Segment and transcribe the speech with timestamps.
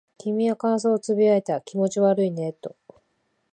[0.17, 1.61] 君は感想を呟いた。
[1.61, 2.75] 気持ち悪いねと。